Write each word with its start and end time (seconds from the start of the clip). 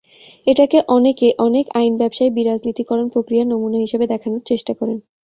এটাকে 0.47 0.77
অনেক 1.45 1.65
আইন 1.75 1.93
ব্যবসায়ী 1.97 2.31
বিরাজনীতিকরণ 2.31 3.07
প্রক্রিয়ার 3.09 3.49
নমুনা 3.49 3.79
হিসেবে 3.79 4.05
দেখানোর 4.13 4.41
চেষ্টা 4.49 4.73
করেন। 4.79 4.97